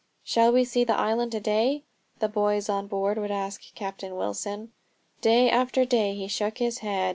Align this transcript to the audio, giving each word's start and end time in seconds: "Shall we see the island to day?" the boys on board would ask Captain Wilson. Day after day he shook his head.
"Shall 0.23 0.51
we 0.51 0.65
see 0.65 0.83
the 0.83 0.97
island 0.97 1.31
to 1.33 1.39
day?" 1.39 1.83
the 2.17 2.27
boys 2.27 2.69
on 2.69 2.87
board 2.87 3.19
would 3.19 3.29
ask 3.29 3.61
Captain 3.75 4.15
Wilson. 4.15 4.71
Day 5.21 5.47
after 5.47 5.85
day 5.85 6.15
he 6.15 6.27
shook 6.27 6.57
his 6.57 6.79
head. 6.79 7.09